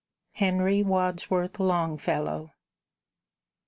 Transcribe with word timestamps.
HENRY 0.31 0.81
WADSWORTH 0.81 1.59
LONGFELLOW. 1.59 2.49